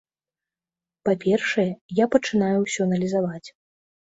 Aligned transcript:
Па-першае, 1.07 1.67
я 2.03 2.09
пачынаю 2.17 2.57
ўсё 2.65 2.81
аналізаваць. 2.89 3.47